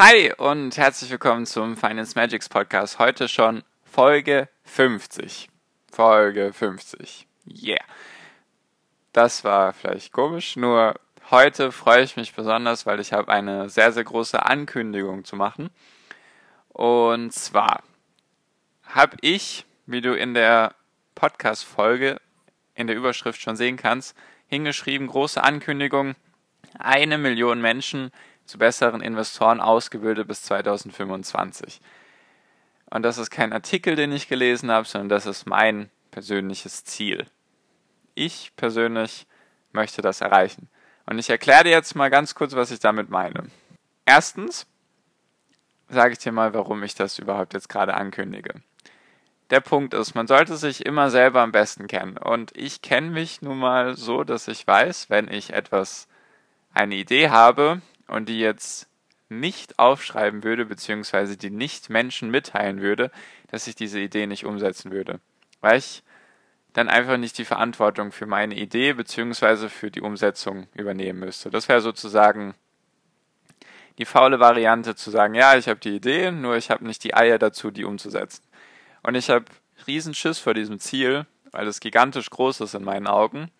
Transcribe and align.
Hi 0.00 0.32
und 0.38 0.76
herzlich 0.76 1.10
willkommen 1.10 1.44
zum 1.44 1.76
Finance 1.76 2.12
Magics 2.14 2.48
Podcast. 2.48 3.00
Heute 3.00 3.26
schon 3.26 3.64
Folge 3.82 4.48
50. 4.62 5.48
Folge 5.90 6.52
50. 6.52 7.26
Yeah. 7.64 7.84
Das 9.12 9.42
war 9.42 9.72
vielleicht 9.72 10.12
komisch, 10.12 10.54
nur 10.54 10.94
heute 11.32 11.72
freue 11.72 12.04
ich 12.04 12.16
mich 12.16 12.32
besonders, 12.32 12.86
weil 12.86 13.00
ich 13.00 13.12
habe 13.12 13.32
eine 13.32 13.68
sehr, 13.70 13.90
sehr 13.90 14.04
große 14.04 14.40
Ankündigung 14.46 15.24
zu 15.24 15.34
machen. 15.34 15.68
Und 16.68 17.32
zwar 17.32 17.82
habe 18.84 19.16
ich, 19.20 19.66
wie 19.86 20.00
du 20.00 20.16
in 20.16 20.32
der 20.32 20.76
Podcast-Folge 21.16 22.20
in 22.76 22.86
der 22.86 22.94
Überschrift 22.94 23.40
schon 23.40 23.56
sehen 23.56 23.76
kannst, 23.76 24.16
hingeschrieben, 24.46 25.08
große 25.08 25.42
Ankündigung, 25.42 26.14
eine 26.78 27.18
Million 27.18 27.60
Menschen 27.60 28.12
zu 28.48 28.58
besseren 28.58 29.02
Investoren 29.02 29.60
ausgebildet 29.60 30.26
bis 30.26 30.42
2025. 30.42 31.80
Und 32.90 33.02
das 33.02 33.18
ist 33.18 33.30
kein 33.30 33.52
Artikel, 33.52 33.94
den 33.94 34.10
ich 34.10 34.26
gelesen 34.26 34.70
habe, 34.70 34.88
sondern 34.88 35.10
das 35.10 35.26
ist 35.26 35.46
mein 35.46 35.90
persönliches 36.10 36.84
Ziel. 36.84 37.26
Ich 38.14 38.52
persönlich 38.56 39.26
möchte 39.72 40.00
das 40.00 40.22
erreichen. 40.22 40.68
Und 41.04 41.18
ich 41.18 41.28
erkläre 41.28 41.64
dir 41.64 41.70
jetzt 41.70 41.94
mal 41.94 42.08
ganz 42.08 42.34
kurz, 42.34 42.54
was 42.54 42.70
ich 42.70 42.80
damit 42.80 43.10
meine. 43.10 43.44
Erstens 44.06 44.66
sage 45.90 46.12
ich 46.12 46.18
dir 46.18 46.32
mal, 46.32 46.54
warum 46.54 46.82
ich 46.82 46.94
das 46.94 47.18
überhaupt 47.18 47.52
jetzt 47.52 47.68
gerade 47.68 47.94
ankündige. 47.94 48.54
Der 49.50 49.60
Punkt 49.60 49.92
ist, 49.92 50.14
man 50.14 50.26
sollte 50.26 50.56
sich 50.56 50.86
immer 50.86 51.10
selber 51.10 51.42
am 51.42 51.52
besten 51.52 51.86
kennen. 51.86 52.16
Und 52.16 52.56
ich 52.56 52.80
kenne 52.80 53.10
mich 53.10 53.42
nun 53.42 53.58
mal 53.58 53.96
so, 53.96 54.24
dass 54.24 54.48
ich 54.48 54.66
weiß, 54.66 55.10
wenn 55.10 55.28
ich 55.28 55.52
etwas, 55.52 56.08
eine 56.72 56.94
Idee 56.94 57.30
habe, 57.30 57.80
und 58.08 58.28
die 58.28 58.38
jetzt 58.38 58.88
nicht 59.28 59.78
aufschreiben 59.78 60.42
würde, 60.42 60.64
beziehungsweise 60.64 61.36
die 61.36 61.50
nicht 61.50 61.90
Menschen 61.90 62.30
mitteilen 62.30 62.80
würde, 62.80 63.10
dass 63.50 63.66
ich 63.66 63.74
diese 63.74 64.00
Idee 64.00 64.26
nicht 64.26 64.44
umsetzen 64.44 64.90
würde. 64.90 65.20
Weil 65.60 65.78
ich 65.78 66.02
dann 66.72 66.88
einfach 66.88 67.16
nicht 67.16 67.36
die 67.38 67.44
Verantwortung 67.44 68.12
für 68.12 68.26
meine 68.26 68.54
Idee 68.54 68.92
beziehungsweise 68.92 69.68
für 69.68 69.90
die 69.90 70.00
Umsetzung 70.00 70.66
übernehmen 70.74 71.20
müsste. 71.20 71.50
Das 71.50 71.68
wäre 71.68 71.80
sozusagen 71.80 72.54
die 73.98 74.04
faule 74.04 74.38
Variante 74.38 74.94
zu 74.94 75.10
sagen, 75.10 75.34
ja, 75.34 75.56
ich 75.56 75.68
habe 75.68 75.80
die 75.80 75.96
Idee, 75.96 76.30
nur 76.30 76.56
ich 76.56 76.70
habe 76.70 76.86
nicht 76.86 77.02
die 77.04 77.14
Eier 77.14 77.38
dazu, 77.38 77.70
die 77.70 77.84
umzusetzen. 77.84 78.44
Und 79.02 79.16
ich 79.16 79.28
habe 79.28 79.46
riesen 79.86 80.14
Schiss 80.14 80.38
vor 80.38 80.54
diesem 80.54 80.78
Ziel, 80.78 81.26
weil 81.50 81.66
es 81.66 81.80
gigantisch 81.80 82.30
groß 82.30 82.60
ist 82.60 82.74
in 82.74 82.84
meinen 82.84 83.08
Augen. 83.08 83.50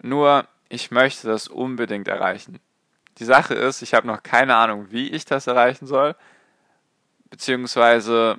Nur 0.00 0.46
ich 0.68 0.90
möchte 0.92 1.26
das 1.26 1.48
unbedingt 1.48 2.06
erreichen. 2.06 2.60
Die 3.20 3.26
Sache 3.26 3.52
ist, 3.52 3.82
ich 3.82 3.92
habe 3.92 4.06
noch 4.06 4.22
keine 4.22 4.56
Ahnung, 4.56 4.86
wie 4.90 5.10
ich 5.10 5.26
das 5.26 5.46
erreichen 5.46 5.86
soll. 5.86 6.16
Beziehungsweise, 7.28 8.38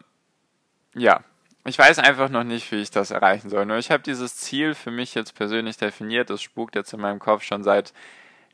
ja, 0.95 1.21
ich 1.65 1.77
weiß 1.77 1.99
einfach 1.99 2.29
noch 2.29 2.43
nicht, 2.43 2.71
wie 2.71 2.81
ich 2.81 2.89
das 2.89 3.11
erreichen 3.11 3.51
soll. 3.51 3.67
Nur 3.67 3.77
ich 3.77 3.91
habe 3.91 4.01
dieses 4.01 4.37
Ziel 4.37 4.73
für 4.73 4.89
mich 4.89 5.13
jetzt 5.13 5.35
persönlich 5.35 5.77
definiert. 5.77 6.31
Das 6.31 6.41
spukt 6.41 6.75
jetzt 6.75 6.93
in 6.93 6.99
meinem 6.99 7.19
Kopf 7.19 7.43
schon 7.43 7.63
seit 7.63 7.93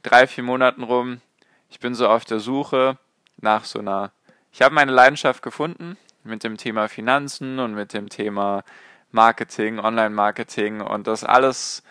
drei, 0.04 0.28
vier 0.28 0.44
Monaten 0.44 0.84
rum. 0.84 1.22
Ich 1.70 1.80
bin 1.80 1.96
so 1.96 2.10
auf 2.10 2.26
der 2.26 2.42
Suche 2.42 2.98
nach 3.38 3.64
so 3.64 3.80
einer. 3.80 4.12
Ich 4.52 4.62
habe 4.62 4.76
meine 4.76 4.92
Leidenschaft 4.92 5.42
gefunden 5.42 5.98
mit 6.26 6.44
dem 6.44 6.58
Thema 6.58 6.90
Finanzen 6.90 7.60
und 7.60 7.74
mit 7.74 7.94
dem 7.94 8.10
Thema 8.10 8.66
Marketing, 9.12 9.80
Online-Marketing 9.80 10.82
und 10.82 11.08
das 11.08 11.24
alles 11.24 11.84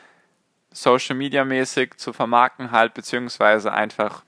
Social 0.72 1.16
Media 1.16 1.46
mäßig 1.46 1.96
zu 1.96 2.12
vermarkten 2.12 2.70
halt, 2.70 2.92
beziehungsweise 2.92 3.72
einfach 3.72 4.25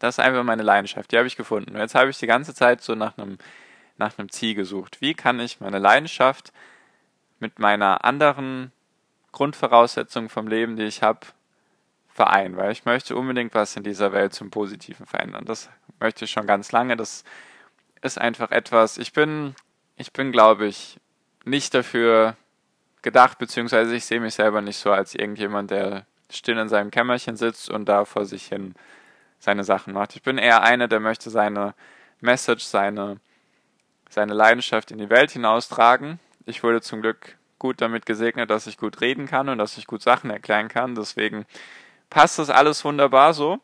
das 0.00 0.16
ist 0.16 0.24
einfach 0.24 0.42
meine 0.42 0.62
Leidenschaft. 0.62 1.12
Die 1.12 1.18
habe 1.18 1.28
ich 1.28 1.36
gefunden. 1.36 1.74
Und 1.74 1.80
jetzt 1.80 1.94
habe 1.94 2.10
ich 2.10 2.18
die 2.18 2.26
ganze 2.26 2.54
Zeit 2.54 2.82
so 2.82 2.94
nach 2.94 3.16
einem, 3.16 3.38
nach 3.98 4.18
einem 4.18 4.30
Ziel 4.30 4.54
gesucht. 4.54 5.00
Wie 5.00 5.14
kann 5.14 5.38
ich 5.38 5.60
meine 5.60 5.78
Leidenschaft 5.78 6.52
mit 7.38 7.58
meiner 7.58 8.04
anderen 8.04 8.72
Grundvoraussetzung 9.30 10.28
vom 10.28 10.48
Leben, 10.48 10.76
die 10.76 10.84
ich 10.84 11.02
habe, 11.02 11.20
vereinen? 12.08 12.56
Weil 12.56 12.72
ich 12.72 12.86
möchte 12.86 13.14
unbedingt 13.14 13.54
was 13.54 13.76
in 13.76 13.84
dieser 13.84 14.12
Welt 14.12 14.32
zum 14.32 14.50
Positiven 14.50 15.04
verändern. 15.06 15.44
Das 15.44 15.68
möchte 16.00 16.24
ich 16.24 16.30
schon 16.30 16.46
ganz 16.46 16.72
lange. 16.72 16.96
Das 16.96 17.22
ist 18.00 18.18
einfach 18.18 18.50
etwas, 18.50 18.96
ich 18.96 19.12
bin, 19.12 19.54
ich 19.96 20.14
bin, 20.14 20.32
glaube 20.32 20.66
ich, 20.66 20.98
nicht 21.44 21.74
dafür 21.74 22.36
gedacht, 23.02 23.38
beziehungsweise 23.38 23.94
ich 23.94 24.06
sehe 24.06 24.20
mich 24.20 24.34
selber 24.34 24.62
nicht 24.62 24.78
so 24.78 24.92
als 24.92 25.14
irgendjemand, 25.14 25.70
der 25.70 26.06
still 26.30 26.56
in 26.56 26.70
seinem 26.70 26.90
Kämmerchen 26.90 27.36
sitzt 27.36 27.68
und 27.68 27.86
da 27.86 28.06
vor 28.06 28.24
sich 28.24 28.46
hin 28.46 28.74
seine 29.40 29.64
Sachen 29.64 29.92
macht. 29.92 30.14
Ich 30.14 30.22
bin 30.22 30.38
eher 30.38 30.62
einer, 30.62 30.86
der 30.86 31.00
möchte 31.00 31.30
seine 31.30 31.74
Message, 32.20 32.62
seine, 32.62 33.16
seine 34.08 34.34
Leidenschaft 34.34 34.92
in 34.92 34.98
die 34.98 35.10
Welt 35.10 35.32
hinaustragen. 35.32 36.20
Ich 36.46 36.62
wurde 36.62 36.82
zum 36.82 37.00
Glück 37.00 37.36
gut 37.58 37.80
damit 37.80 38.06
gesegnet, 38.06 38.50
dass 38.50 38.66
ich 38.66 38.76
gut 38.76 39.00
reden 39.00 39.26
kann 39.26 39.48
und 39.48 39.58
dass 39.58 39.78
ich 39.78 39.86
gut 39.86 40.02
Sachen 40.02 40.30
erklären 40.30 40.68
kann. 40.68 40.94
Deswegen 40.94 41.46
passt 42.10 42.38
das 42.38 42.50
alles 42.50 42.84
wunderbar 42.84 43.34
so. 43.34 43.58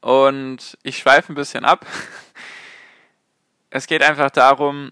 Und 0.00 0.76
ich 0.82 0.98
schweife 0.98 1.32
ein 1.32 1.36
bisschen 1.36 1.64
ab. 1.64 1.86
Es 3.72 3.86
geht 3.86 4.02
einfach 4.02 4.30
darum, 4.30 4.90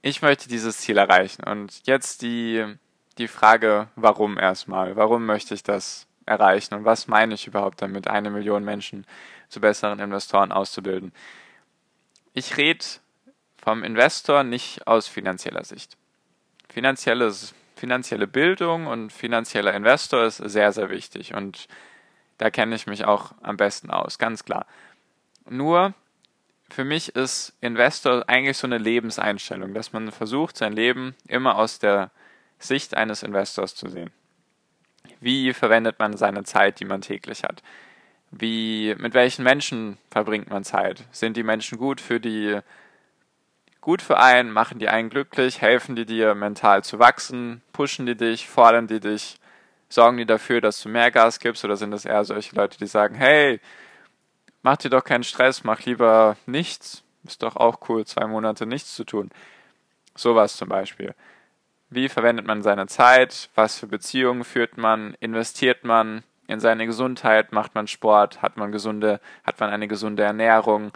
ich 0.00 0.22
möchte 0.22 0.48
dieses 0.48 0.78
Ziel 0.78 0.96
erreichen. 0.96 1.44
Und 1.44 1.86
jetzt 1.86 2.22
die, 2.22 2.64
die 3.18 3.28
Frage, 3.28 3.88
warum 3.96 4.38
erstmal? 4.38 4.96
Warum 4.96 5.26
möchte 5.26 5.52
ich 5.52 5.62
das 5.62 6.06
erreichen 6.26 6.74
und 6.74 6.84
was 6.84 7.06
meine 7.08 7.34
ich 7.34 7.46
überhaupt 7.46 7.80
damit, 7.80 8.08
eine 8.08 8.30
Million 8.30 8.64
Menschen 8.64 9.06
zu 9.48 9.60
besseren 9.60 10.00
Investoren 10.00 10.52
auszubilden. 10.52 11.12
Ich 12.34 12.56
rede 12.56 12.84
vom 13.56 13.82
Investor 13.82 14.42
nicht 14.42 14.86
aus 14.86 15.08
finanzieller 15.08 15.64
Sicht. 15.64 15.96
Finanzielles, 16.68 17.54
finanzielle 17.76 18.26
Bildung 18.26 18.86
und 18.86 19.12
finanzieller 19.12 19.72
Investor 19.72 20.24
ist 20.24 20.38
sehr, 20.38 20.72
sehr 20.72 20.90
wichtig 20.90 21.34
und 21.34 21.68
da 22.38 22.50
kenne 22.50 22.74
ich 22.74 22.86
mich 22.86 23.04
auch 23.04 23.32
am 23.40 23.56
besten 23.56 23.90
aus, 23.90 24.18
ganz 24.18 24.44
klar. 24.44 24.66
Nur 25.48 25.94
für 26.68 26.84
mich 26.84 27.14
ist 27.14 27.54
Investor 27.60 28.28
eigentlich 28.28 28.58
so 28.58 28.66
eine 28.66 28.78
Lebenseinstellung, 28.78 29.72
dass 29.72 29.92
man 29.92 30.10
versucht, 30.10 30.56
sein 30.56 30.72
Leben 30.72 31.14
immer 31.28 31.56
aus 31.56 31.78
der 31.78 32.10
Sicht 32.58 32.96
eines 32.96 33.22
Investors 33.22 33.74
zu 33.74 33.88
sehen. 33.88 34.10
Wie 35.20 35.52
verwendet 35.52 35.98
man 35.98 36.16
seine 36.16 36.44
Zeit, 36.44 36.80
die 36.80 36.84
man 36.84 37.00
täglich 37.00 37.42
hat? 37.44 37.62
Wie, 38.30 38.94
mit 38.98 39.14
welchen 39.14 39.44
Menschen 39.44 39.98
verbringt 40.10 40.50
man 40.50 40.64
Zeit? 40.64 41.04
Sind 41.12 41.36
die 41.36 41.42
Menschen 41.42 41.78
gut 41.78 42.00
für 42.00 42.20
die, 42.20 42.60
gut 43.80 44.02
für 44.02 44.18
einen? 44.18 44.50
Machen 44.50 44.78
die 44.78 44.88
einen 44.88 45.10
glücklich? 45.10 45.60
Helfen 45.60 45.96
die 45.96 46.06
dir 46.06 46.34
mental 46.34 46.84
zu 46.84 46.98
wachsen? 46.98 47.62
Pushen 47.72 48.06
die 48.06 48.16
dich? 48.16 48.48
Fordern 48.48 48.88
die 48.88 49.00
dich? 49.00 49.38
Sorgen 49.88 50.16
die 50.16 50.26
dafür, 50.26 50.60
dass 50.60 50.82
du 50.82 50.88
mehr 50.88 51.10
Gas 51.10 51.38
gibst? 51.38 51.64
Oder 51.64 51.76
sind 51.76 51.92
es 51.92 52.04
eher 52.04 52.24
solche 52.24 52.54
Leute, 52.56 52.78
die 52.78 52.86
sagen, 52.86 53.14
hey, 53.14 53.60
mach 54.62 54.76
dir 54.76 54.90
doch 54.90 55.04
keinen 55.04 55.24
Stress, 55.24 55.64
mach 55.64 55.80
lieber 55.84 56.36
nichts. 56.46 57.04
Ist 57.24 57.42
doch 57.42 57.56
auch 57.56 57.88
cool, 57.88 58.04
zwei 58.04 58.26
Monate 58.26 58.66
nichts 58.66 58.94
zu 58.94 59.04
tun. 59.04 59.30
Sowas 60.14 60.56
zum 60.56 60.68
Beispiel. 60.68 61.14
Wie 61.88 62.08
verwendet 62.08 62.46
man 62.46 62.62
seine 62.62 62.86
Zeit? 62.88 63.48
Was 63.54 63.78
für 63.78 63.86
Beziehungen 63.86 64.44
führt 64.44 64.76
man? 64.76 65.14
Investiert 65.20 65.84
man 65.84 66.24
in 66.48 66.58
seine 66.58 66.86
Gesundheit? 66.86 67.52
Macht 67.52 67.74
man 67.74 67.86
Sport? 67.86 68.42
Hat 68.42 68.56
man 68.56 68.72
gesunde, 68.72 69.20
hat 69.44 69.60
man 69.60 69.70
eine 69.70 69.86
gesunde 69.86 70.24
Ernährung? 70.24 70.92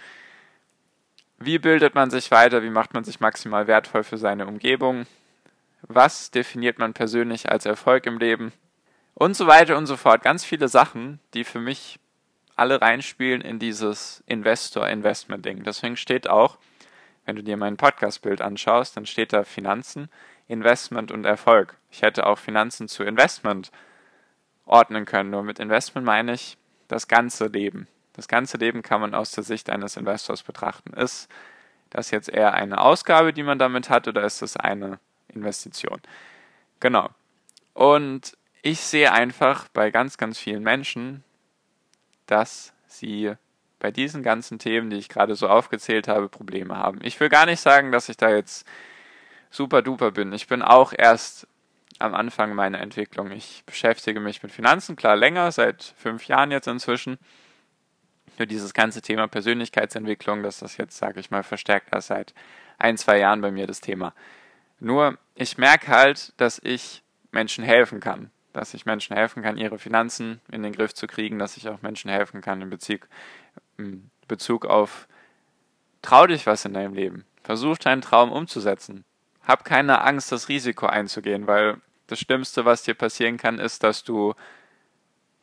Wie 1.39 1.59
bildet 1.59 1.95
man 1.95 2.11
sich 2.11 2.31
weiter? 2.31 2.63
Wie 2.63 2.71
macht 2.71 2.93
man 2.93 3.05
sich 3.05 3.21
maximal 3.21 3.67
wertvoll 3.67 4.03
für 4.03 4.19
seine 4.19 4.47
Umgebung? 4.47 5.07
Was 5.83 6.31
definiert 6.31 6.79
man 6.79 6.93
persönlich 6.93 7.51
als 7.51 7.67
Erfolg 7.67 8.07
im 8.07 8.19
Leben? 8.19 8.53
Und 9.15 9.35
so 9.35 9.47
weiter 9.47 9.77
und 9.77 9.87
so 9.87 9.97
fort. 9.97 10.23
Ganz 10.23 10.45
viele 10.45 10.69
Sachen, 10.69 11.21
die 11.35 11.45
für 11.45 11.61
mich 11.61 11.99
alle 12.57 12.81
reinspielen 12.81 13.41
in 13.41 13.59
dieses 13.59 14.23
Investor-Investment-Ding. 14.27 15.63
Deswegen 15.63 15.97
steht 15.97 16.29
auch, 16.29 16.59
wenn 17.25 17.37
du 17.37 17.43
dir 17.43 17.57
mein 17.57 17.77
Podcast-Bild 17.77 18.43
anschaust, 18.43 18.97
dann 18.97 19.07
steht 19.07 19.33
da 19.33 19.45
Finanzen 19.45 20.11
Investment 20.51 21.13
und 21.13 21.25
Erfolg. 21.25 21.77
Ich 21.91 22.03
hätte 22.03 22.27
auch 22.27 22.39
Finanzen 22.39 22.89
zu 22.89 23.05
Investment 23.05 23.71
ordnen 24.67 25.05
können. 25.05 25.31
Nur 25.31 25.45
mit 25.45 25.61
Investment 25.61 26.05
meine 26.05 26.35
ich 26.35 26.59
das 26.89 27.07
ganze 27.07 27.47
Leben. 27.47 27.87
Das 28.15 28.27
ganze 28.27 28.57
Leben 28.57 28.83
kann 28.83 29.01
man 29.01 29.15
aus 29.15 29.31
der 29.31 29.45
Sicht 29.45 29.71
eines 29.71 29.97
Investors 29.97 30.43
betrachten. 30.43 30.93
Ist 30.95 31.29
das 31.91 32.11
jetzt 32.11 32.29
eher 32.29 32.55
eine 32.55 32.81
Ausgabe, 32.81 33.33
die 33.33 33.45
man 33.45 33.59
damit 33.59 33.91
hat, 33.91 34.09
oder 34.09 34.25
ist 34.25 34.43
das 34.43 34.57
eine 34.57 34.99
Investition? 35.29 36.01
Genau. 36.81 37.09
Und 37.73 38.37
ich 38.63 38.81
sehe 38.81 39.13
einfach 39.13 39.69
bei 39.69 39.91
ganz, 39.91 40.19
ganz 40.19 40.39
vielen 40.39 40.65
Menschen, 40.65 41.23
dass 42.27 42.73
sie 42.87 43.35
bei 43.79 43.91
diesen 43.93 44.23
ganzen 44.23 44.59
Themen, 44.59 44.91
die 44.91 44.99
ich 44.99 45.09
gerade 45.09 45.37
so 45.37 45.49
aufgezählt 45.49 46.09
habe, 46.09 46.29
Probleme 46.29 46.77
haben. 46.77 46.99
Ich 47.03 47.19
will 47.21 47.29
gar 47.29 47.47
nicht 47.47 47.61
sagen, 47.61 47.93
dass 47.93 48.09
ich 48.09 48.17
da 48.17 48.31
jetzt 48.31 48.67
super 49.51 49.83
duper 49.83 50.13
bin. 50.13 50.33
Ich 50.33 50.47
bin 50.47 50.63
auch 50.63 50.93
erst 50.97 51.47
am 51.99 52.15
Anfang 52.15 52.55
meiner 52.55 52.81
Entwicklung. 52.81 53.31
Ich 53.31 53.63
beschäftige 53.67 54.21
mich 54.21 54.43
mit 54.43 54.53
Finanzen, 54.53 54.97
klar 54.97 55.17
länger, 55.17 55.53
seit 55.53 55.95
fünf 55.97 56.27
Jahren 56.27 56.51
jetzt 56.51 56.67
inzwischen. 56.67 57.19
Nur 58.39 58.47
dieses 58.47 58.73
ganze 58.73 59.03
Thema 59.03 59.29
Persönlichkeitsentwicklung, 59.29 60.43
dass 60.43 60.61
das 60.61 60.79
jetzt, 60.79 60.97
sage 60.97 61.21
ich 61.21 61.31
mal, 61.31 61.43
verstärkt 61.43 61.95
ist 61.95 62.07
seit 62.07 62.33
ein, 62.79 62.97
zwei 62.97 63.19
Jahren 63.19 63.43
bei 63.43 63.51
mir 63.51 63.67
das 63.67 63.83
Thema. 63.83 64.15
Nur 64.79 65.19
ich 65.35 65.59
merke 65.59 65.89
halt, 65.89 66.33
dass 66.39 66.59
ich 66.65 67.03
Menschen 67.33 67.65
helfen 67.65 68.01
kann. 68.01 68.31
Dass 68.55 68.73
ich 68.73 68.87
Menschen 68.87 69.15
helfen 69.15 69.43
kann, 69.43 69.59
ihre 69.59 69.79
Finanzen 69.79 70.41
in 70.51 70.63
den 70.63 70.73
Griff 70.73 70.95
zu 70.95 71.07
kriegen, 71.07 71.39
dass 71.39 71.57
ich 71.57 71.69
auch 71.69 71.83
Menschen 71.83 72.11
helfen 72.11 72.41
kann 72.41 72.63
in 72.63 72.71
Bezug, 72.71 73.07
in 73.77 74.11
Bezug 74.27 74.65
auf 74.65 75.07
trau 76.03 76.27
dich 76.27 76.47
was 76.47 76.65
in 76.65 76.73
deinem 76.73 76.95
Leben. 76.95 77.27
Versuch 77.43 77.79
deinen 77.79 78.01
Traum 78.01 78.33
umzusetzen. 78.33 79.05
Hab 79.47 79.65
keine 79.65 80.03
Angst, 80.03 80.33
das 80.33 80.49
Risiko 80.49 80.87
einzugehen, 80.87 81.47
weil 81.47 81.79
das 82.07 82.21
Schlimmste, 82.21 82.65
was 82.65 82.83
dir 82.83 82.95
passieren 82.95 83.37
kann, 83.37 83.59
ist, 83.59 83.83
dass 83.83 84.05
du 84.05 84.35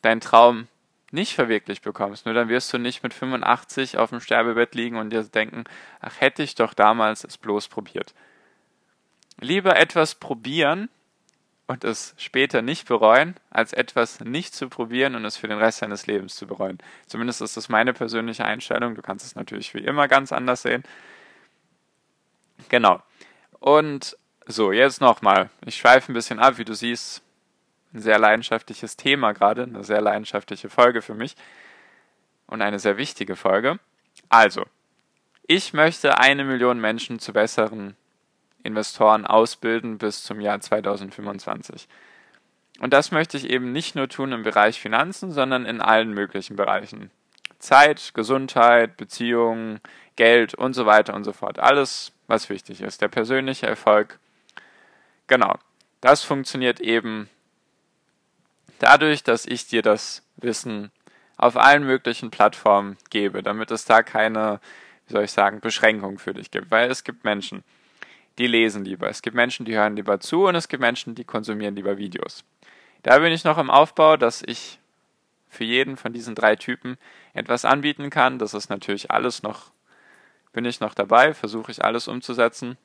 deinen 0.01 0.21
Traum 0.21 0.67
nicht 1.11 1.35
verwirklicht 1.35 1.83
bekommst. 1.83 2.25
Nur 2.25 2.35
dann 2.35 2.49
wirst 2.49 2.71
du 2.73 2.77
nicht 2.77 3.03
mit 3.03 3.13
85 3.13 3.97
auf 3.97 4.09
dem 4.09 4.19
Sterbebett 4.19 4.75
liegen 4.75 4.97
und 4.97 5.09
dir 5.11 5.23
denken, 5.23 5.63
ach 6.01 6.19
hätte 6.19 6.43
ich 6.43 6.55
doch 6.55 6.73
damals 6.73 7.23
es 7.23 7.37
bloß 7.37 7.69
probiert. 7.69 8.13
Lieber 9.39 9.77
etwas 9.77 10.15
probieren 10.15 10.89
und 11.67 11.83
es 11.83 12.13
später 12.17 12.61
nicht 12.61 12.87
bereuen, 12.87 13.35
als 13.49 13.73
etwas 13.73 14.19
nicht 14.19 14.53
zu 14.53 14.69
probieren 14.69 15.15
und 15.15 15.25
es 15.25 15.37
für 15.37 15.47
den 15.47 15.59
Rest 15.59 15.81
deines 15.81 16.07
Lebens 16.07 16.35
zu 16.35 16.47
bereuen. 16.47 16.77
Zumindest 17.05 17.41
ist 17.41 17.55
das 17.55 17.69
meine 17.69 17.93
persönliche 17.93 18.45
Einstellung. 18.45 18.95
Du 18.95 19.01
kannst 19.01 19.25
es 19.25 19.35
natürlich 19.35 19.73
wie 19.73 19.79
immer 19.79 20.07
ganz 20.07 20.31
anders 20.31 20.61
sehen. 20.63 20.83
Genau. 22.69 23.01
Und 23.59 24.17
so, 24.45 24.71
jetzt 24.71 25.01
nochmal. 25.01 25.49
Ich 25.65 25.75
schweife 25.75 26.11
ein 26.11 26.15
bisschen 26.15 26.39
ab, 26.39 26.57
wie 26.57 26.65
du 26.65 26.73
siehst. 26.73 27.21
Ein 27.93 28.01
sehr 28.01 28.19
leidenschaftliches 28.19 28.97
Thema 28.97 29.33
gerade, 29.33 29.63
eine 29.63 29.83
sehr 29.83 30.01
leidenschaftliche 30.01 30.69
Folge 30.69 31.01
für 31.01 31.15
mich 31.15 31.35
und 32.45 32.61
eine 32.61 32.79
sehr 32.79 32.97
wichtige 32.97 33.35
Folge. 33.35 33.79
Also, 34.29 34.65
ich 35.47 35.73
möchte 35.73 36.17
eine 36.19 36.43
Million 36.43 36.79
Menschen 36.79 37.19
zu 37.19 37.33
besseren 37.33 37.95
Investoren 38.63 39.25
ausbilden 39.25 39.97
bis 39.97 40.23
zum 40.23 40.41
Jahr 40.41 40.59
2025. 40.59 41.87
Und 42.79 42.93
das 42.93 43.11
möchte 43.11 43.37
ich 43.37 43.49
eben 43.49 43.71
nicht 43.71 43.95
nur 43.95 44.09
tun 44.09 44.33
im 44.33 44.43
Bereich 44.43 44.79
Finanzen, 44.79 45.31
sondern 45.31 45.65
in 45.65 45.81
allen 45.81 46.13
möglichen 46.13 46.55
Bereichen. 46.55 47.11
Zeit, 47.59 48.11
Gesundheit, 48.13 48.97
Beziehungen, 48.97 49.79
Geld 50.15 50.53
und 50.53 50.73
so 50.73 50.85
weiter 50.85 51.13
und 51.13 51.23
so 51.23 51.33
fort. 51.33 51.59
Alles, 51.59 52.11
was 52.27 52.49
wichtig 52.49 52.81
ist. 52.81 53.01
Der 53.01 53.07
persönliche 53.07 53.67
Erfolg 53.67 54.19
Genau. 55.27 55.55
Das 56.01 56.23
funktioniert 56.23 56.79
eben 56.79 57.29
dadurch, 58.79 59.23
dass 59.23 59.45
ich 59.45 59.67
dir 59.67 59.81
das 59.81 60.23
Wissen 60.37 60.91
auf 61.37 61.57
allen 61.57 61.83
möglichen 61.83 62.31
Plattformen 62.31 62.97
gebe, 63.09 63.43
damit 63.43 63.71
es 63.71 63.85
da 63.85 64.01
keine, 64.01 64.59
wie 65.07 65.13
soll 65.13 65.23
ich 65.25 65.31
sagen, 65.31 65.59
Beschränkung 65.59 66.17
für 66.17 66.33
dich 66.33 66.49
gibt. 66.49 66.71
Weil 66.71 66.89
es 66.89 67.03
gibt 67.03 67.23
Menschen, 67.23 67.63
die 68.37 68.47
lesen 68.47 68.85
lieber, 68.85 69.09
es 69.09 69.21
gibt 69.21 69.35
Menschen, 69.35 69.65
die 69.65 69.75
hören 69.75 69.95
lieber 69.95 70.19
zu 70.19 70.45
und 70.45 70.55
es 70.55 70.67
gibt 70.67 70.81
Menschen, 70.81 71.15
die 71.15 71.25
konsumieren 71.25 71.75
lieber 71.75 71.97
Videos. 71.97 72.43
Da 73.03 73.19
bin 73.19 73.31
ich 73.31 73.43
noch 73.43 73.57
im 73.57 73.69
Aufbau, 73.69 74.17
dass 74.17 74.41
ich 74.45 74.79
für 75.49 75.63
jeden 75.63 75.97
von 75.97 76.13
diesen 76.13 76.35
drei 76.35 76.55
Typen 76.55 76.97
etwas 77.33 77.65
anbieten 77.65 78.09
kann. 78.09 78.39
Das 78.39 78.53
ist 78.53 78.69
natürlich 78.69 79.11
alles 79.11 79.43
noch, 79.43 79.71
bin 80.53 80.65
ich 80.65 80.79
noch 80.79 80.93
dabei, 80.93 81.33
versuche 81.33 81.71
ich 81.71 81.83
alles 81.83 82.07
umzusetzen. 82.07 82.77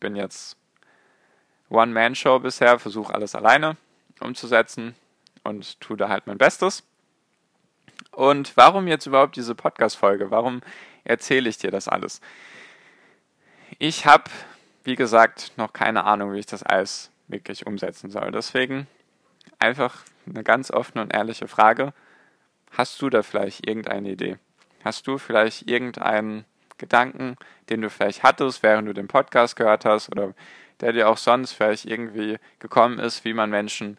Bin 0.00 0.16
jetzt 0.16 0.56
One-Man-Show 1.68 2.40
bisher, 2.40 2.78
versuche 2.78 3.14
alles 3.14 3.34
alleine 3.34 3.76
umzusetzen 4.20 4.94
und 5.44 5.80
tue 5.80 5.96
da 5.96 6.08
halt 6.08 6.26
mein 6.26 6.38
Bestes. 6.38 6.82
Und 8.12 8.56
warum 8.56 8.88
jetzt 8.88 9.06
überhaupt 9.06 9.36
diese 9.36 9.54
Podcast-Folge? 9.54 10.30
Warum 10.30 10.62
erzähle 11.04 11.48
ich 11.48 11.58
dir 11.58 11.70
das 11.70 11.88
alles? 11.88 12.20
Ich 13.78 14.04
habe, 14.04 14.24
wie 14.84 14.96
gesagt, 14.96 15.52
noch 15.56 15.72
keine 15.72 16.04
Ahnung, 16.04 16.32
wie 16.32 16.38
ich 16.38 16.46
das 16.46 16.62
alles 16.62 17.10
wirklich 17.28 17.66
umsetzen 17.66 18.10
soll. 18.10 18.30
Deswegen 18.32 18.86
einfach 19.60 20.02
eine 20.26 20.42
ganz 20.42 20.70
offene 20.70 21.02
und 21.02 21.14
ehrliche 21.14 21.48
Frage. 21.48 21.92
Hast 22.72 23.00
du 23.02 23.10
da 23.10 23.22
vielleicht 23.22 23.66
irgendeine 23.66 24.10
Idee? 24.10 24.38
Hast 24.84 25.06
du 25.06 25.18
vielleicht 25.18 25.68
irgendeinen 25.68 26.44
Gedanken, 26.78 27.36
den 27.68 27.82
du 27.82 27.90
vielleicht 27.90 28.22
hattest, 28.22 28.62
während 28.62 28.88
du 28.88 28.94
den 28.94 29.08
Podcast 29.08 29.56
gehört 29.56 29.84
hast 29.84 30.10
oder 30.10 30.34
der 30.80 30.92
dir 30.92 31.08
auch 31.08 31.18
sonst 31.18 31.52
vielleicht 31.52 31.84
irgendwie 31.84 32.38
gekommen 32.58 32.98
ist, 32.98 33.24
wie 33.24 33.34
man 33.34 33.50
Menschen 33.50 33.98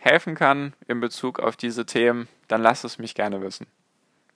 helfen 0.00 0.34
kann 0.34 0.72
in 0.88 1.00
Bezug 1.00 1.38
auf 1.40 1.56
diese 1.56 1.84
Themen, 1.84 2.26
dann 2.48 2.62
lass 2.62 2.84
es 2.84 2.98
mich 2.98 3.14
gerne 3.14 3.42
wissen. 3.42 3.66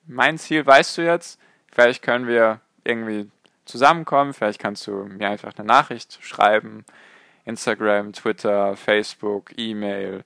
Mein 0.07 0.37
Ziel 0.37 0.67
weißt 0.67 0.99
du 0.99 1.03
jetzt, 1.03 1.41
vielleicht 1.73 2.03
können 2.03 2.27
wir 2.27 2.61
irgendwie 2.85 3.31
zusammenkommen, 3.65 4.35
vielleicht 4.35 4.61
kannst 4.61 4.87
du 4.87 5.05
mir 5.05 5.31
einfach 5.31 5.55
eine 5.57 5.67
Nachricht 5.67 6.19
schreiben, 6.23 6.85
Instagram, 7.45 8.13
Twitter, 8.13 8.77
Facebook, 8.77 9.57
E-Mail, 9.57 10.25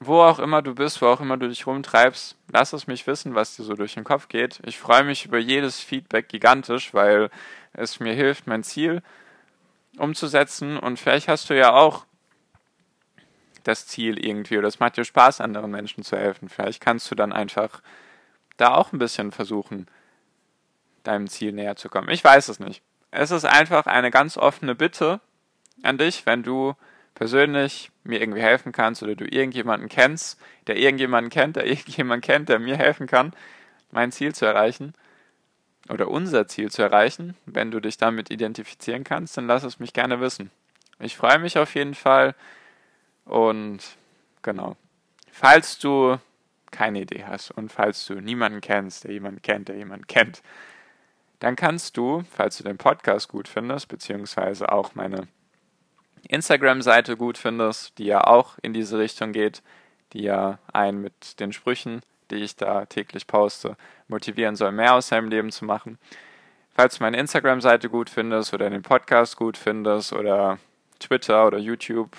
wo 0.00 0.22
auch 0.22 0.38
immer 0.38 0.62
du 0.62 0.74
bist, 0.74 1.02
wo 1.02 1.06
auch 1.06 1.20
immer 1.20 1.36
du 1.36 1.48
dich 1.48 1.66
rumtreibst, 1.66 2.36
lass 2.52 2.72
es 2.72 2.86
mich 2.86 3.06
wissen, 3.06 3.34
was 3.34 3.56
dir 3.56 3.64
so 3.64 3.74
durch 3.74 3.94
den 3.94 4.04
Kopf 4.04 4.28
geht. 4.28 4.60
Ich 4.64 4.78
freue 4.78 5.04
mich 5.04 5.26
über 5.26 5.38
jedes 5.38 5.80
Feedback 5.80 6.28
gigantisch, 6.28 6.94
weil 6.94 7.30
es 7.74 8.00
mir 8.00 8.14
hilft, 8.14 8.46
mein 8.46 8.64
Ziel 8.64 9.02
umzusetzen. 9.98 10.78
Und 10.78 10.98
vielleicht 10.98 11.28
hast 11.28 11.50
du 11.50 11.56
ja 11.56 11.72
auch 11.72 12.06
das 13.64 13.86
Ziel 13.86 14.24
irgendwie 14.24 14.56
oder 14.56 14.68
es 14.68 14.80
macht 14.80 14.96
dir 14.96 15.04
Spaß, 15.04 15.42
anderen 15.42 15.70
Menschen 15.70 16.02
zu 16.02 16.16
helfen. 16.16 16.48
Vielleicht 16.48 16.80
kannst 16.80 17.10
du 17.10 17.14
dann 17.14 17.32
einfach 17.32 17.82
da 18.56 18.74
auch 18.74 18.92
ein 18.92 18.98
bisschen 18.98 19.32
versuchen, 19.32 19.86
deinem 21.02 21.28
Ziel 21.28 21.52
näher 21.52 21.76
zu 21.76 21.88
kommen. 21.90 22.08
Ich 22.08 22.24
weiß 22.24 22.48
es 22.48 22.58
nicht. 22.58 22.82
Es 23.10 23.30
ist 23.30 23.44
einfach 23.44 23.86
eine 23.86 24.10
ganz 24.10 24.38
offene 24.38 24.74
Bitte 24.74 25.20
an 25.82 25.98
dich, 25.98 26.26
wenn 26.26 26.42
du 26.42 26.74
persönlich 27.14 27.90
mir 28.04 28.20
irgendwie 28.20 28.42
helfen 28.42 28.72
kannst 28.72 29.02
oder 29.02 29.14
du 29.14 29.24
irgendjemanden 29.24 29.88
kennst, 29.88 30.40
der 30.66 30.76
irgendjemanden 30.76 31.30
kennt, 31.30 31.56
der 31.56 31.66
irgendjemanden 31.66 32.22
kennt, 32.22 32.48
der 32.48 32.58
mir 32.58 32.76
helfen 32.76 33.06
kann, 33.06 33.32
mein 33.90 34.12
Ziel 34.12 34.34
zu 34.34 34.46
erreichen, 34.46 34.94
oder 35.88 36.08
unser 36.08 36.46
Ziel 36.46 36.70
zu 36.70 36.82
erreichen. 36.82 37.36
Wenn 37.46 37.70
du 37.70 37.80
dich 37.80 37.96
damit 37.96 38.30
identifizieren 38.30 39.04
kannst, 39.04 39.36
dann 39.36 39.46
lass 39.46 39.64
es 39.64 39.80
mich 39.80 39.92
gerne 39.92 40.20
wissen. 40.20 40.50
Ich 41.00 41.16
freue 41.16 41.38
mich 41.38 41.58
auf 41.58 41.74
jeden 41.74 41.94
Fall 41.94 42.34
und 43.24 43.80
genau. 44.42 44.76
Falls 45.32 45.78
du 45.78 46.18
keine 46.70 47.00
Idee 47.00 47.24
hast 47.26 47.50
und 47.50 47.72
falls 47.72 48.06
du 48.06 48.14
niemanden 48.14 48.60
kennst, 48.60 49.04
der 49.04 49.12
jemanden 49.12 49.42
kennt, 49.42 49.68
der 49.68 49.76
jemanden 49.76 50.06
kennt, 50.06 50.42
dann 51.40 51.56
kannst 51.56 51.96
du, 51.96 52.22
falls 52.30 52.58
du 52.58 52.64
den 52.64 52.76
Podcast 52.76 53.28
gut 53.28 53.48
findest, 53.48 53.88
beziehungsweise 53.88 54.70
auch 54.70 54.94
meine 54.94 55.26
Instagram-Seite 56.28 57.16
gut 57.16 57.38
findest, 57.38 57.98
die 57.98 58.04
ja 58.04 58.24
auch 58.26 58.58
in 58.62 58.72
diese 58.72 58.98
Richtung 58.98 59.32
geht, 59.32 59.62
die 60.12 60.22
ja 60.22 60.58
einen 60.72 61.00
mit 61.00 61.40
den 61.40 61.52
Sprüchen 61.52 62.02
die 62.30 62.36
ich 62.36 62.56
da 62.56 62.86
täglich 62.86 63.26
poste, 63.26 63.76
motivieren 64.08 64.56
soll, 64.56 64.72
mehr 64.72 64.94
aus 64.94 65.08
seinem 65.08 65.28
Leben 65.28 65.50
zu 65.50 65.64
machen. 65.64 65.98
Falls 66.74 66.98
du 66.98 67.02
meine 67.02 67.18
Instagram-Seite 67.18 67.90
gut 67.90 68.08
findest 68.08 68.54
oder 68.54 68.70
den 68.70 68.82
Podcast 68.82 69.36
gut 69.36 69.56
findest 69.56 70.12
oder 70.12 70.58
Twitter 70.98 71.46
oder 71.46 71.58
YouTube 71.58 72.16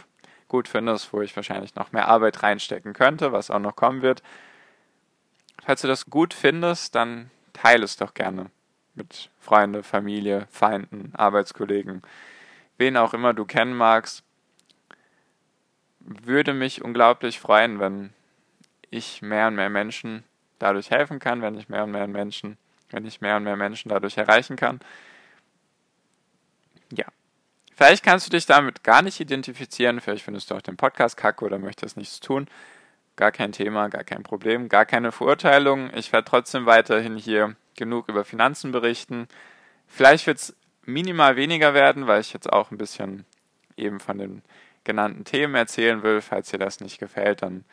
gut 0.47 0.67
findest, 0.67 1.13
wo 1.13 1.21
ich 1.21 1.35
wahrscheinlich 1.35 1.75
noch 1.75 1.91
mehr 1.91 2.07
Arbeit 2.07 2.43
reinstecken 2.43 2.93
könnte, 2.93 3.31
was 3.31 3.49
auch 3.49 3.59
noch 3.59 3.75
kommen 3.75 4.01
wird. 4.01 4.21
Falls 5.63 5.81
du 5.81 5.87
das 5.87 6.07
gut 6.09 6.33
findest, 6.33 6.95
dann 6.95 7.31
teile 7.53 7.85
es 7.85 7.95
doch 7.95 8.13
gerne 8.13 8.47
mit 8.93 9.29
Freunde, 9.39 9.83
Familie, 9.83 10.47
Feinden, 10.51 11.13
Arbeitskollegen, 11.15 12.01
wen 12.81 12.97
auch 12.97 13.13
immer 13.13 13.33
du 13.33 13.45
kennen 13.45 13.77
magst. 13.77 14.23
Würde 15.99 16.53
mich 16.53 16.83
unglaublich 16.83 17.39
freuen, 17.39 17.79
wenn 17.79 18.11
ich 18.89 19.21
mehr 19.21 19.47
und 19.47 19.55
mehr 19.55 19.69
Menschen 19.69 20.23
dadurch 20.57 20.89
helfen 20.89 21.19
kann, 21.19 21.43
wenn 21.43 21.55
ich 21.55 21.69
mehr 21.69 21.83
und 21.83 21.91
mehr 21.91 22.07
Menschen, 22.07 22.57
wenn 22.89 23.05
ich 23.05 23.21
mehr 23.21 23.37
und 23.37 23.43
mehr 23.43 23.55
Menschen 23.55 23.89
dadurch 23.89 24.17
erreichen 24.17 24.55
kann. 24.55 24.79
Ja. 26.91 27.05
Vielleicht 27.75 28.03
kannst 28.03 28.25
du 28.25 28.31
dich 28.31 28.47
damit 28.47 28.83
gar 28.83 29.03
nicht 29.03 29.19
identifizieren, 29.19 30.01
vielleicht 30.01 30.25
findest 30.25 30.49
du 30.49 30.55
auch 30.55 30.61
den 30.61 30.75
Podcast 30.75 31.17
kacke 31.17 31.45
oder 31.45 31.59
möchtest 31.59 31.97
nichts 31.97 32.19
tun. 32.19 32.47
gar 33.15 33.31
kein 33.31 33.51
Thema, 33.51 33.89
gar 33.89 34.03
kein 34.03 34.23
Problem, 34.23 34.69
gar 34.69 34.85
keine 34.85 35.11
Verurteilung. 35.11 35.91
Ich 35.93 36.11
werde 36.11 36.27
trotzdem 36.27 36.65
weiterhin 36.65 37.17
hier 37.17 37.55
genug 37.77 38.09
über 38.09 38.25
Finanzen 38.25 38.71
berichten. 38.71 39.27
Vielleicht 39.85 40.25
wird 40.25 40.37
es 40.37 40.55
minimal 40.83 41.35
weniger 41.35 41.73
werden, 41.73 42.07
weil 42.07 42.21
ich 42.21 42.33
jetzt 42.33 42.51
auch 42.51 42.71
ein 42.71 42.77
bisschen 42.77 43.25
eben 43.77 43.99
von 43.99 44.17
den 44.17 44.41
genannten 44.83 45.23
Themen 45.23 45.55
erzählen 45.55 46.03
will. 46.03 46.21
Falls 46.21 46.49
dir 46.49 46.57
das 46.59 46.79
nicht 46.79 46.99
gefällt, 46.99 47.41
dann 47.41 47.65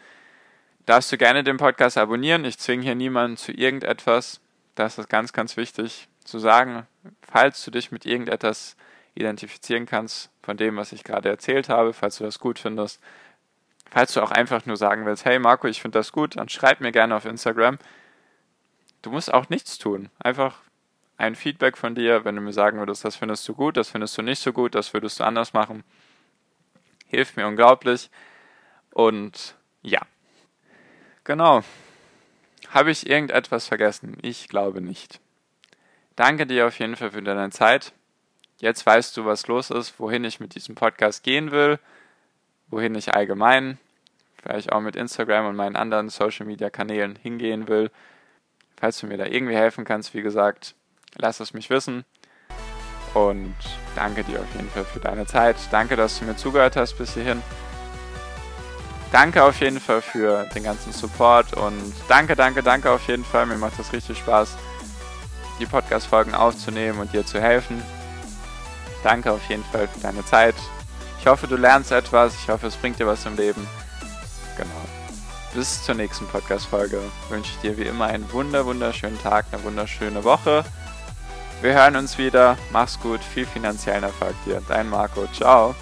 darfst 0.86 1.10
du 1.12 1.18
gerne 1.18 1.44
den 1.44 1.56
Podcast 1.56 1.98
abonnieren. 1.98 2.44
Ich 2.44 2.58
zwinge 2.58 2.82
hier 2.82 2.94
niemanden 2.94 3.36
zu 3.36 3.52
irgendetwas. 3.52 4.40
Das 4.74 4.98
ist 4.98 5.08
ganz, 5.08 5.32
ganz 5.32 5.56
wichtig 5.56 6.08
zu 6.24 6.38
sagen. 6.38 6.86
Falls 7.22 7.64
du 7.64 7.70
dich 7.70 7.90
mit 7.90 8.06
irgendetwas 8.06 8.76
identifizieren 9.14 9.86
kannst 9.86 10.30
von 10.42 10.56
dem, 10.56 10.76
was 10.76 10.92
ich 10.92 11.02
gerade 11.02 11.28
erzählt 11.28 11.68
habe, 11.68 11.92
falls 11.92 12.18
du 12.18 12.24
das 12.24 12.38
gut 12.38 12.58
findest, 12.58 13.00
Falls 13.90 14.12
du 14.12 14.20
auch 14.20 14.30
einfach 14.30 14.66
nur 14.66 14.76
sagen 14.76 15.06
willst, 15.06 15.24
hey 15.24 15.38
Marco, 15.38 15.66
ich 15.66 15.80
finde 15.80 15.98
das 15.98 16.12
gut, 16.12 16.36
dann 16.36 16.48
schreib 16.48 16.80
mir 16.80 16.92
gerne 16.92 17.16
auf 17.16 17.24
Instagram. 17.24 17.78
Du 19.02 19.10
musst 19.10 19.32
auch 19.32 19.48
nichts 19.48 19.78
tun. 19.78 20.10
Einfach 20.18 20.60
ein 21.18 21.34
Feedback 21.34 21.76
von 21.76 21.94
dir, 21.94 22.24
wenn 22.24 22.36
du 22.36 22.40
mir 22.40 22.52
sagen 22.52 22.78
würdest, 22.78 23.04
das 23.04 23.16
findest 23.16 23.46
du 23.48 23.54
gut, 23.54 23.76
das 23.76 23.90
findest 23.90 24.16
du 24.16 24.22
nicht 24.22 24.40
so 24.40 24.52
gut, 24.52 24.74
das 24.74 24.94
würdest 24.94 25.20
du 25.20 25.24
anders 25.24 25.52
machen. 25.52 25.84
Hilft 27.06 27.36
mir 27.36 27.46
unglaublich. 27.46 28.10
Und 28.90 29.54
ja. 29.82 30.00
Genau. 31.24 31.62
Habe 32.70 32.90
ich 32.90 33.08
irgendetwas 33.08 33.66
vergessen? 33.66 34.16
Ich 34.22 34.48
glaube 34.48 34.80
nicht. 34.80 35.20
Danke 36.16 36.46
dir 36.46 36.66
auf 36.66 36.78
jeden 36.78 36.96
Fall 36.96 37.10
für 37.10 37.22
deine 37.22 37.50
Zeit. 37.50 37.92
Jetzt 38.60 38.86
weißt 38.86 39.16
du, 39.16 39.26
was 39.26 39.46
los 39.46 39.70
ist, 39.70 40.00
wohin 40.00 40.24
ich 40.24 40.40
mit 40.40 40.54
diesem 40.54 40.74
Podcast 40.74 41.22
gehen 41.22 41.50
will 41.50 41.78
wohin 42.70 42.94
ich 42.94 43.14
allgemein, 43.14 43.78
vielleicht 44.40 44.72
auch 44.72 44.80
mit 44.80 44.96
Instagram 44.96 45.46
und 45.46 45.56
meinen 45.56 45.76
anderen 45.76 46.08
Social 46.08 46.46
Media 46.46 46.70
Kanälen 46.70 47.16
hingehen 47.16 47.68
will. 47.68 47.90
Falls 48.76 49.00
du 49.00 49.06
mir 49.06 49.16
da 49.16 49.26
irgendwie 49.26 49.56
helfen 49.56 49.84
kannst, 49.84 50.14
wie 50.14 50.22
gesagt, 50.22 50.74
lass 51.16 51.40
es 51.40 51.54
mich 51.54 51.70
wissen. 51.70 52.04
Und 53.14 53.54
danke 53.94 54.24
dir 54.24 54.40
auf 54.40 54.54
jeden 54.54 54.70
Fall 54.70 54.84
für 54.84 55.00
deine 55.00 55.26
Zeit. 55.26 55.56
Danke, 55.70 55.96
dass 55.96 56.18
du 56.18 56.24
mir 56.24 56.36
zugehört 56.36 56.76
hast 56.76 56.98
bis 56.98 57.14
hierhin. 57.14 57.42
Danke 59.10 59.42
auf 59.42 59.60
jeden 59.60 59.80
Fall 59.80 60.02
für 60.02 60.44
den 60.54 60.64
ganzen 60.64 60.92
Support 60.92 61.54
und 61.54 61.94
danke, 62.08 62.36
danke, 62.36 62.62
danke 62.62 62.90
auf 62.90 63.08
jeden 63.08 63.24
Fall. 63.24 63.46
Mir 63.46 63.56
macht 63.56 63.78
das 63.78 63.92
richtig 63.92 64.18
Spaß, 64.18 64.56
die 65.58 65.64
Podcast-Folgen 65.64 66.34
aufzunehmen 66.34 67.00
und 67.00 67.12
dir 67.14 67.24
zu 67.24 67.40
helfen. 67.40 67.82
Danke 69.02 69.32
auf 69.32 69.48
jeden 69.48 69.64
Fall 69.64 69.88
für 69.88 70.00
deine 70.00 70.24
Zeit. 70.26 70.56
Ich 71.20 71.26
hoffe, 71.26 71.46
du 71.46 71.56
lernst 71.56 71.90
etwas. 71.90 72.34
Ich 72.34 72.48
hoffe, 72.48 72.66
es 72.66 72.76
bringt 72.76 72.98
dir 72.98 73.06
was 73.06 73.24
im 73.24 73.36
Leben. 73.36 73.66
Genau. 74.56 74.70
Bis 75.54 75.82
zur 75.82 75.94
nächsten 75.94 76.26
Podcast-Folge 76.26 77.00
wünsche 77.30 77.50
ich 77.52 77.60
dir 77.60 77.78
wie 77.78 77.88
immer 77.88 78.06
einen 78.06 78.30
wunder, 78.32 78.66
wunderschönen 78.66 79.20
Tag, 79.22 79.46
eine 79.50 79.62
wunderschöne 79.64 80.22
Woche. 80.22 80.64
Wir 81.60 81.74
hören 81.74 81.96
uns 81.96 82.18
wieder. 82.18 82.56
Mach's 82.72 82.98
gut. 83.00 83.20
Viel 83.20 83.44
finanziellen 83.44 84.04
Erfolg 84.04 84.34
dir. 84.46 84.62
Dein 84.68 84.88
Marco. 84.88 85.26
Ciao. 85.32 85.74